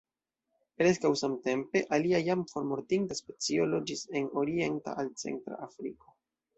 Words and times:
Preskaŭ 0.81 1.11
samtempe, 1.21 1.83
alia 1.99 2.23
jam 2.29 2.43
formortinta 2.55 3.21
specio 3.23 3.71
loĝis 3.77 4.05
en 4.23 4.35
orienta 4.45 5.01
al 5.01 5.17
centra 5.27 5.65
Afriko. 5.71 6.21